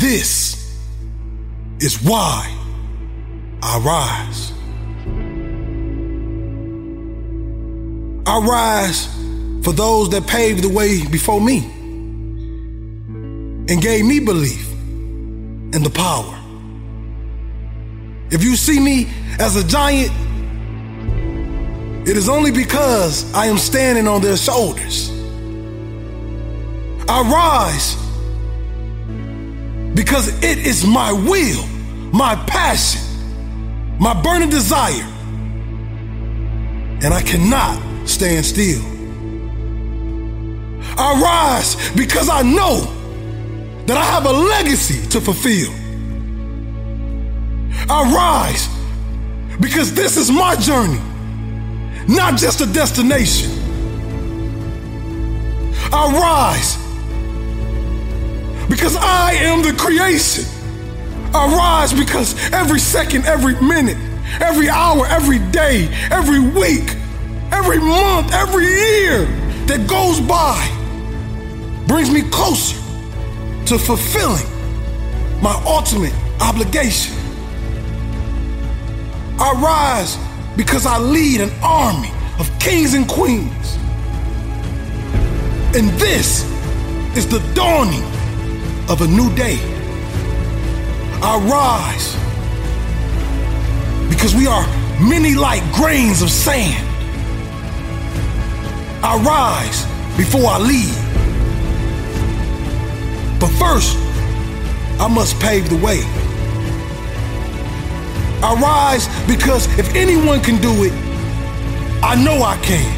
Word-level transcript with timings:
This 0.00 0.80
is 1.78 2.02
why 2.02 2.56
I 3.62 3.78
rise. 3.80 4.52
I 8.26 8.38
rise 8.38 9.06
for 9.62 9.72
those 9.74 10.08
that 10.08 10.26
paved 10.26 10.64
the 10.64 10.70
way 10.70 11.06
before 11.06 11.38
me 11.38 11.58
and 13.68 13.82
gave 13.82 14.06
me 14.06 14.20
belief 14.20 14.70
and 14.72 15.84
the 15.84 15.90
power. 15.90 16.34
If 18.30 18.42
you 18.42 18.56
see 18.56 18.80
me 18.80 19.06
as 19.38 19.56
a 19.56 19.68
giant, 19.68 20.12
it 22.08 22.16
is 22.16 22.30
only 22.30 22.52
because 22.52 23.30
I 23.34 23.48
am 23.48 23.58
standing 23.58 24.08
on 24.08 24.22
their 24.22 24.38
shoulders. 24.38 25.10
I 27.06 27.20
rise 27.20 28.09
because 30.00 30.28
it 30.42 30.56
is 30.56 30.86
my 30.86 31.12
will, 31.12 31.66
my 32.10 32.34
passion, 32.46 33.02
my 33.98 34.18
burning 34.22 34.48
desire, 34.48 35.04
and 37.02 37.12
I 37.12 37.20
cannot 37.20 38.08
stand 38.08 38.46
still. 38.46 38.80
I 40.98 41.20
rise 41.20 41.90
because 41.90 42.30
I 42.30 42.40
know 42.40 42.80
that 43.84 43.98
I 43.98 44.04
have 44.04 44.24
a 44.24 44.32
legacy 44.32 45.06
to 45.08 45.20
fulfill. 45.20 45.70
I 47.90 48.10
rise 48.10 48.70
because 49.60 49.92
this 49.92 50.16
is 50.16 50.30
my 50.30 50.56
journey, 50.56 50.98
not 52.08 52.38
just 52.38 52.62
a 52.62 52.66
destination. 52.72 53.50
I 55.92 56.10
rise 56.10 56.89
because 58.70 58.96
I 58.96 59.32
am 59.32 59.62
the 59.62 59.72
creation. 59.72 60.44
I 61.34 61.46
rise 61.54 61.92
because 61.92 62.34
every 62.52 62.78
second, 62.78 63.26
every 63.26 63.60
minute, 63.60 63.98
every 64.40 64.68
hour, 64.68 65.06
every 65.06 65.40
day, 65.50 65.88
every 66.10 66.38
week, 66.38 66.94
every 67.52 67.78
month, 67.78 68.32
every 68.32 68.66
year 68.66 69.26
that 69.66 69.86
goes 69.88 70.20
by 70.20 70.56
brings 71.86 72.10
me 72.10 72.22
closer 72.30 72.76
to 73.66 73.76
fulfilling 73.76 74.46
my 75.42 75.60
ultimate 75.66 76.14
obligation. 76.40 77.16
I 79.38 79.52
rise 79.52 80.16
because 80.56 80.86
I 80.86 80.98
lead 80.98 81.40
an 81.40 81.50
army 81.62 82.12
of 82.38 82.50
kings 82.60 82.94
and 82.94 83.08
queens. 83.08 83.76
And 85.74 85.88
this 85.98 86.44
is 87.16 87.26
the 87.26 87.40
dawning 87.54 88.04
of 88.90 89.02
a 89.02 89.06
new 89.06 89.32
day. 89.36 89.56
I 91.22 91.38
rise 91.38 92.16
because 94.10 94.34
we 94.34 94.48
are 94.48 94.66
many 95.00 95.36
like 95.36 95.62
grains 95.72 96.22
of 96.22 96.30
sand. 96.30 96.84
I 99.02 99.16
rise 99.22 99.84
before 100.16 100.44
I 100.44 100.58
leave. 100.58 100.96
But 103.38 103.50
first, 103.50 103.96
I 104.98 105.06
must 105.08 105.38
pave 105.40 105.70
the 105.70 105.76
way. 105.76 106.00
I 108.42 108.54
rise 108.60 109.06
because 109.28 109.66
if 109.78 109.94
anyone 109.94 110.40
can 110.40 110.60
do 110.60 110.82
it, 110.82 110.92
I 112.02 112.16
know 112.16 112.42
I 112.42 112.56
can. 112.56 112.96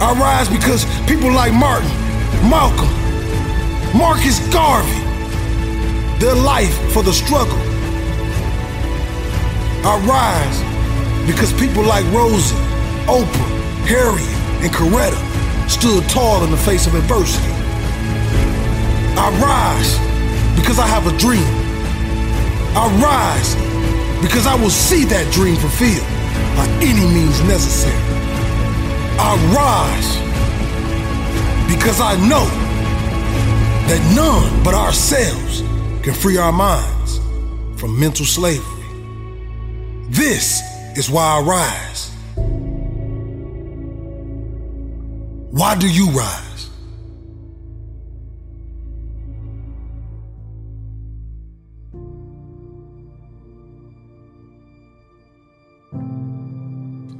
I 0.00 0.12
rise 0.12 0.48
because 0.48 0.84
people 1.08 1.32
like 1.32 1.52
Martin, 1.52 1.90
Malcolm, 2.48 3.05
Marcus 3.96 4.40
Garvey, 4.52 5.00
their 6.18 6.34
life 6.34 6.76
for 6.92 7.02
the 7.02 7.14
struggle. 7.14 7.56
I 9.88 9.96
rise 10.04 11.26
because 11.26 11.50
people 11.54 11.82
like 11.82 12.04
Rosie, 12.12 12.54
Oprah, 13.06 13.86
Harriet, 13.88 14.28
and 14.60 14.70
Coretta 14.70 15.16
stood 15.70 16.06
tall 16.10 16.44
in 16.44 16.50
the 16.50 16.58
face 16.58 16.86
of 16.86 16.94
adversity. 16.94 17.48
I 19.16 19.30
rise 19.40 19.96
because 20.60 20.78
I 20.78 20.86
have 20.86 21.06
a 21.06 21.16
dream. 21.16 21.48
I 22.76 22.92
rise 23.00 23.54
because 24.20 24.46
I 24.46 24.56
will 24.56 24.68
see 24.68 25.04
that 25.06 25.32
dream 25.32 25.56
fulfilled 25.56 26.06
by 26.54 26.66
any 26.84 27.06
means 27.14 27.40
necessary. 27.44 27.96
I 29.18 29.32
rise 29.56 30.20
because 31.74 31.98
I 32.02 32.14
know 32.28 32.65
that 33.88 34.14
none 34.16 34.62
but 34.64 34.74
ourselves 34.74 35.60
can 36.02 36.12
free 36.12 36.36
our 36.36 36.52
minds 36.52 37.18
from 37.80 37.98
mental 37.98 38.26
slavery. 38.26 38.84
This 40.08 40.60
is 40.96 41.08
why 41.08 41.38
I 41.38 41.40
rise. 41.40 42.10
Why 45.52 45.76
do 45.76 45.88
you 45.88 46.10
rise? 46.10 46.70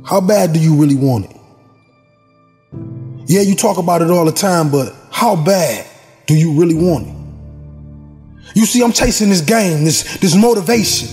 How 0.04 0.20
bad 0.20 0.52
do 0.52 0.60
you 0.60 0.76
really 0.76 0.94
want 0.94 1.26
it? 1.26 1.36
Yeah, 3.26 3.40
you 3.40 3.54
talk 3.54 3.78
about 3.78 4.02
it 4.02 4.10
all 4.10 4.24
the 4.24 4.32
time, 4.32 4.70
but 4.70 4.94
how 5.10 5.34
bad 5.36 5.86
do 6.26 6.34
you 6.34 6.52
really 6.52 6.74
want 6.74 7.08
it? 7.08 7.16
You 8.56 8.66
see, 8.66 8.82
I'm 8.82 8.92
chasing 8.92 9.28
this 9.28 9.42
game, 9.42 9.84
this, 9.84 10.16
this 10.18 10.34
motivation, 10.34 11.08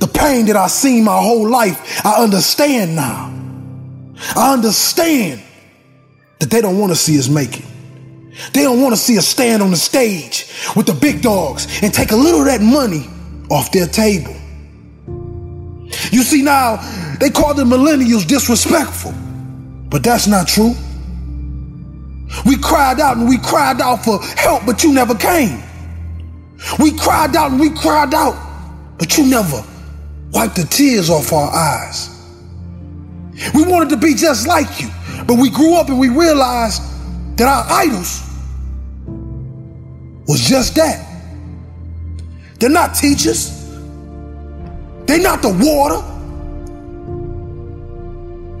the 0.00 0.08
pain 0.08 0.46
that 0.46 0.56
I've 0.56 0.70
seen 0.70 1.04
my 1.04 1.20
whole 1.20 1.48
life. 1.48 2.04
I 2.04 2.22
understand 2.22 2.96
now. 2.96 3.32
I 4.36 4.52
understand 4.52 5.42
that 6.40 6.50
they 6.50 6.60
don't 6.60 6.78
want 6.78 6.90
to 6.90 6.96
see 6.96 7.18
us 7.18 7.28
make 7.28 7.60
it. 7.60 7.64
They 8.52 8.62
don't 8.62 8.80
want 8.80 8.94
to 8.94 9.00
see 9.00 9.18
us 9.18 9.26
stand 9.28 9.62
on 9.62 9.70
the 9.70 9.76
stage 9.76 10.50
with 10.74 10.86
the 10.86 10.94
big 10.94 11.22
dogs 11.22 11.66
and 11.82 11.92
take 11.92 12.10
a 12.10 12.16
little 12.16 12.40
of 12.40 12.46
that 12.46 12.60
money 12.60 13.06
off 13.50 13.70
their 13.72 13.86
table. 13.86 14.34
You 16.10 16.22
see, 16.22 16.42
now 16.42 16.76
they 17.20 17.30
call 17.30 17.54
the 17.54 17.64
millennials 17.64 18.26
disrespectful, 18.26 19.12
but 19.90 20.02
that's 20.02 20.26
not 20.26 20.48
true. 20.48 20.74
We 22.46 22.56
cried 22.56 23.00
out 23.00 23.16
and 23.16 23.28
we 23.28 23.38
cried 23.38 23.80
out 23.80 24.04
for 24.04 24.20
help, 24.22 24.64
but 24.66 24.82
you 24.82 24.92
never 24.92 25.14
came. 25.14 25.62
We 26.78 26.96
cried 26.96 27.34
out 27.36 27.50
and 27.50 27.60
we 27.60 27.70
cried 27.70 28.14
out, 28.14 28.36
but 28.98 29.16
you 29.18 29.26
never 29.26 29.64
wiped 30.32 30.56
the 30.56 30.64
tears 30.64 31.10
off 31.10 31.32
our 31.32 31.50
eyes. 31.50 32.16
We 33.54 33.64
wanted 33.64 33.88
to 33.90 33.96
be 33.96 34.14
just 34.14 34.46
like 34.46 34.80
you, 34.80 34.88
but 35.26 35.38
we 35.38 35.50
grew 35.50 35.74
up 35.74 35.88
and 35.88 35.98
we 35.98 36.08
realized 36.08 36.82
that 37.36 37.48
our 37.48 37.64
idols 37.70 38.22
was 40.26 40.40
just 40.40 40.74
that. 40.76 41.06
They're 42.58 42.70
not 42.70 42.94
teachers. 42.94 43.58
They're 45.06 45.20
not 45.20 45.42
the 45.42 45.48
water 45.48 46.06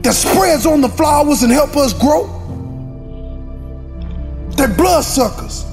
that 0.02 0.14
spreads 0.14 0.64
on 0.64 0.80
the 0.80 0.88
flowers 0.88 1.42
and 1.42 1.52
help 1.52 1.76
us 1.76 1.92
grow. 1.92 2.39
They're 4.60 4.68
bloodsuckers. 4.68 5.64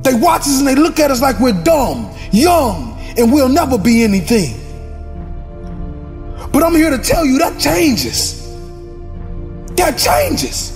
They 0.00 0.14
watch 0.14 0.40
us 0.40 0.60
and 0.60 0.66
they 0.66 0.74
look 0.74 0.98
at 0.98 1.10
us 1.10 1.20
like 1.20 1.38
we're 1.38 1.62
dumb, 1.62 2.10
young, 2.32 2.96
and 3.18 3.30
we'll 3.30 3.50
never 3.50 3.76
be 3.76 4.02
anything. 4.02 4.58
But 6.52 6.62
I'm 6.62 6.74
here 6.74 6.88
to 6.88 6.96
tell 6.96 7.26
you 7.26 7.38
that 7.38 7.60
changes. 7.60 8.46
That 9.76 9.98
changes. 9.98 10.70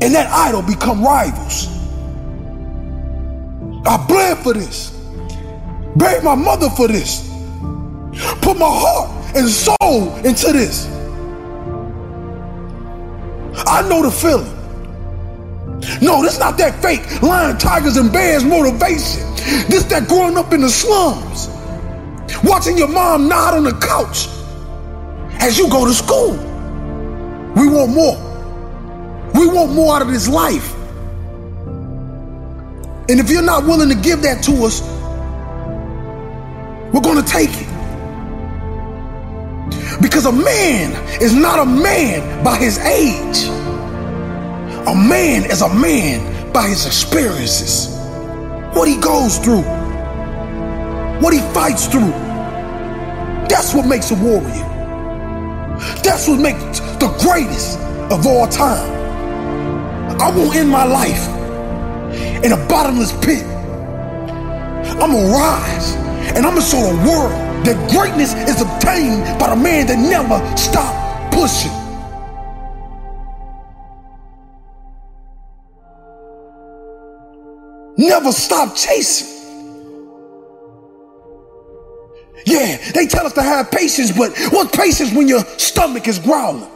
And 0.00 0.14
that 0.14 0.30
idol 0.30 0.62
become 0.62 1.02
rivals. 1.02 1.66
I 3.84 3.96
bled 4.06 4.38
for 4.44 4.52
this. 4.52 4.90
Buried 5.96 6.22
my 6.22 6.36
mother 6.36 6.70
for 6.70 6.86
this. 6.86 7.28
Put 8.42 8.56
my 8.58 8.70
heart 8.70 9.10
and 9.34 9.48
soul 9.48 10.14
into 10.18 10.52
this. 10.52 10.86
I 13.66 13.84
know 13.88 14.04
the 14.04 14.12
feeling. 14.12 14.53
No, 16.00 16.22
this 16.22 16.34
is 16.34 16.38
not 16.38 16.58
that 16.58 16.80
fake 16.82 17.22
lion, 17.22 17.58
tigers, 17.58 17.96
and 17.96 18.12
bears 18.12 18.44
motivation. 18.44 19.22
This 19.68 19.84
that 19.84 20.08
growing 20.08 20.36
up 20.36 20.52
in 20.52 20.60
the 20.60 20.70
slums, 20.70 21.48
watching 22.42 22.76
your 22.78 22.88
mom 22.88 23.28
nod 23.28 23.54
on 23.54 23.64
the 23.64 23.72
couch 23.72 24.28
as 25.40 25.58
you 25.58 25.68
go 25.68 25.84
to 25.86 25.92
school. 25.92 26.32
We 27.54 27.68
want 27.68 27.92
more. 27.92 28.16
We 29.34 29.46
want 29.46 29.72
more 29.72 29.96
out 29.96 30.02
of 30.02 30.08
this 30.08 30.28
life. 30.28 30.74
And 33.08 33.20
if 33.20 33.30
you're 33.30 33.42
not 33.42 33.64
willing 33.64 33.90
to 33.90 33.94
give 33.94 34.22
that 34.22 34.42
to 34.44 34.64
us, 34.64 34.80
we're 36.92 37.02
going 37.02 37.22
to 37.22 37.30
take 37.30 37.50
it. 37.52 37.68
Because 40.00 40.26
a 40.26 40.32
man 40.32 40.92
is 41.20 41.34
not 41.34 41.58
a 41.58 41.66
man 41.66 42.42
by 42.42 42.56
his 42.56 42.78
age. 42.78 43.63
A 44.86 44.94
man 44.94 45.50
is 45.50 45.62
a 45.62 45.74
man 45.74 46.52
by 46.52 46.68
his 46.68 46.84
experiences. 46.84 47.88
What 48.76 48.86
he 48.86 48.98
goes 49.00 49.38
through. 49.38 49.62
What 51.22 51.32
he 51.32 51.40
fights 51.54 51.86
through. 51.86 52.10
That's 53.48 53.72
what 53.72 53.86
makes 53.86 54.10
a 54.10 54.14
warrior. 54.14 54.68
That's 56.02 56.28
what 56.28 56.38
makes 56.38 56.80
the 57.00 57.08
greatest 57.22 57.78
of 58.12 58.26
all 58.26 58.46
time. 58.46 58.90
I 60.20 60.30
won't 60.36 60.54
end 60.54 60.68
my 60.68 60.84
life 60.84 61.28
in 62.44 62.52
a 62.52 62.68
bottomless 62.68 63.12
pit. 63.24 63.42
I'm 63.42 65.12
gonna 65.12 65.32
rise 65.32 65.94
and 66.36 66.44
I'm 66.44 66.56
gonna 66.56 66.60
show 66.60 66.82
the 66.82 67.08
world 67.08 67.32
that 67.64 67.90
greatness 67.90 68.34
is 68.34 68.60
obtained 68.60 69.38
by 69.38 69.48
the 69.48 69.56
man 69.56 69.86
that 69.86 69.98
never 69.98 70.38
stopped 70.58 71.32
pushing. 71.32 71.83
Never 77.96 78.32
stop 78.32 78.74
chasing. 78.76 79.34
Yeah, 82.46 82.76
they 82.92 83.06
tell 83.06 83.24
us 83.26 83.32
to 83.34 83.42
have 83.42 83.70
patience, 83.70 84.12
but 84.12 84.36
what's 84.50 84.76
patience 84.76 85.12
when 85.14 85.28
your 85.28 85.40
stomach 85.58 86.06
is 86.08 86.18
growling? 86.18 86.68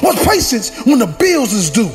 What's 0.00 0.24
patience 0.26 0.84
when 0.84 0.98
the 0.98 1.06
bills 1.06 1.52
is 1.52 1.70
due? 1.70 1.88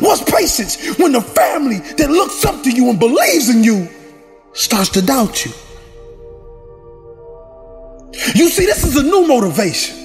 What's 0.00 0.24
patience 0.24 0.98
when 0.98 1.12
the 1.12 1.20
family 1.20 1.78
that 1.78 2.10
looks 2.10 2.44
up 2.44 2.62
to 2.64 2.70
you 2.70 2.90
and 2.90 2.98
believes 2.98 3.48
in 3.48 3.62
you 3.62 3.88
starts 4.52 4.90
to 4.90 5.02
doubt 5.02 5.44
you? 5.44 5.52
You 8.34 8.48
see, 8.48 8.66
this 8.66 8.84
is 8.84 8.96
a 8.96 9.02
new 9.02 9.26
motivation. 9.28 9.96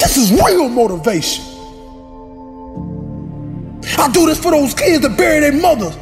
This 0.00 0.16
is 0.16 0.32
real 0.32 0.68
motivation. 0.68 1.53
I 3.98 4.10
do 4.12 4.26
this 4.26 4.38
for 4.42 4.50
those 4.50 4.74
kids 4.74 5.02
that 5.02 5.16
bury 5.16 5.40
their 5.40 5.52
mothers 5.52 5.96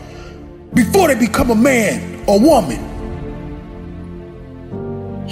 before 0.74 1.08
they 1.08 1.14
become 1.14 1.50
a 1.50 1.54
man 1.54 2.24
or 2.26 2.40
woman. 2.40 2.88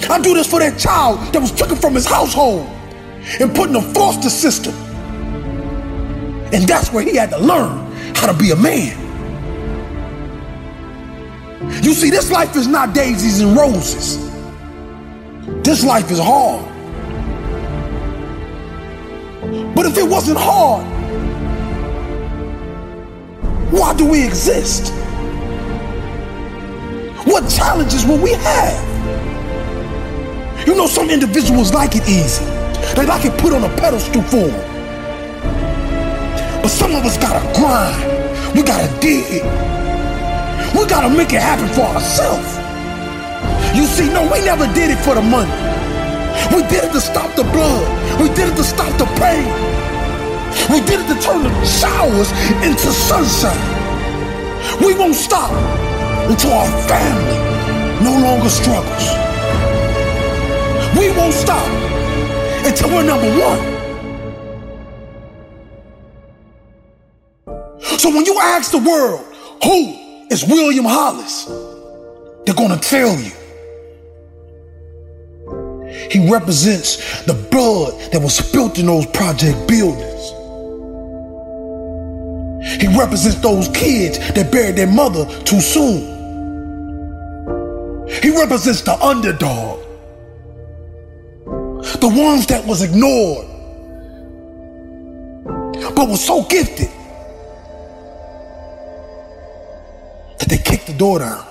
I 0.09 0.19
do 0.19 0.33
this 0.33 0.47
for 0.47 0.59
that 0.59 0.79
child 0.79 1.19
that 1.33 1.39
was 1.39 1.51
taken 1.51 1.75
from 1.75 1.93
his 1.93 2.05
household 2.05 2.67
and 3.39 3.53
put 3.55 3.69
in 3.69 3.75
a 3.75 3.81
foster 3.81 4.29
system. 4.29 4.73
And 6.53 6.67
that's 6.67 6.91
where 6.91 7.03
he 7.03 7.15
had 7.15 7.29
to 7.31 7.37
learn 7.37 7.91
how 8.15 8.31
to 8.31 8.37
be 8.37 8.51
a 8.51 8.55
man. 8.55 8.97
You 11.83 11.93
see, 11.93 12.09
this 12.09 12.31
life 12.31 12.55
is 12.55 12.67
not 12.67 12.93
daisies 12.93 13.39
and 13.39 13.55
roses. 13.55 14.17
This 15.63 15.83
life 15.83 16.11
is 16.11 16.19
hard. 16.19 16.67
But 19.75 19.85
if 19.85 19.97
it 19.97 20.07
wasn't 20.07 20.37
hard, 20.37 20.85
why 23.71 23.93
do 23.95 24.05
we 24.05 24.23
exist? 24.25 24.93
What 27.25 27.49
challenges 27.49 28.05
will 28.05 28.21
we 28.21 28.33
have? 28.33 28.91
You 30.67 30.75
know, 30.75 30.87
some 30.87 31.09
individuals 31.09 31.73
like 31.73 31.95
it 31.95 32.07
easy. 32.07 32.43
They 32.95 33.05
like 33.05 33.25
it 33.25 33.37
put 33.39 33.53
on 33.53 33.63
a 33.63 33.69
pedestal 33.77 34.21
for 34.23 34.47
them. 34.47 34.71
But 36.61 36.69
some 36.69 36.93
of 36.93 37.05
us 37.05 37.17
gotta 37.17 37.41
grind. 37.57 38.55
We 38.55 38.63
gotta 38.63 38.91
dig. 38.99 39.43
We 40.75 40.85
gotta 40.85 41.09
make 41.09 41.31
it 41.31 41.41
happen 41.41 41.67
for 41.69 41.81
ourselves. 41.81 42.57
You 43.75 43.85
see, 43.85 44.11
no, 44.11 44.23
we 44.23 44.43
never 44.43 44.67
did 44.73 44.91
it 44.91 44.99
for 44.99 45.15
the 45.15 45.21
money. 45.21 45.51
We 46.53 46.61
did 46.67 46.83
it 46.83 46.91
to 46.91 47.01
stop 47.01 47.35
the 47.35 47.43
blood. 47.43 47.87
We 48.19 48.27
did 48.35 48.49
it 48.49 48.55
to 48.57 48.63
stop 48.63 48.91
the 48.97 49.05
pain. 49.15 49.47
We 50.69 50.81
did 50.81 50.99
it 51.01 51.07
to 51.13 51.19
turn 51.21 51.43
the 51.43 51.65
showers 51.65 52.31
into 52.63 52.91
sunshine. 52.91 53.57
We 54.83 54.93
won't 54.93 55.15
stop 55.15 55.51
until 56.29 56.53
our 56.53 56.71
family 56.87 57.37
no 58.03 58.19
longer 58.19 58.49
struggles. 58.49 59.05
We 60.97 61.11
won't 61.17 61.33
stop 61.33 61.67
until 62.65 62.89
we're 62.89 63.03
number 63.03 63.29
one. 63.39 63.81
So 67.99 68.09
when 68.09 68.25
you 68.25 68.37
ask 68.39 68.71
the 68.71 68.79
world, 68.79 69.25
who 69.63 69.95
is 70.31 70.43
William 70.45 70.85
Hollis? 70.85 71.45
They're 72.45 72.55
gonna 72.55 72.77
tell 72.77 73.15
you. 73.19 73.31
He 76.09 76.29
represents 76.31 77.23
the 77.25 77.33
blood 77.33 77.93
that 78.11 78.21
was 78.21 78.35
spilt 78.35 78.79
in 78.79 78.87
those 78.87 79.05
project 79.07 79.67
buildings. 79.67 80.33
He 82.81 82.87
represents 82.87 83.39
those 83.41 83.67
kids 83.69 84.17
that 84.33 84.51
buried 84.51 84.75
their 84.75 84.87
mother 84.87 85.25
too 85.43 85.61
soon. 85.61 86.01
He 88.09 88.35
represents 88.35 88.81
the 88.81 88.97
underdog. 88.99 89.79
The 92.01 92.07
ones 92.07 92.47
that 92.47 92.65
was 92.65 92.81
ignored, 92.81 93.45
but 95.95 96.09
was 96.09 96.25
so 96.25 96.43
gifted 96.45 96.89
that 100.39 100.49
they 100.49 100.57
kicked 100.57 100.87
the 100.87 100.93
door 100.93 101.19
down. 101.19 101.50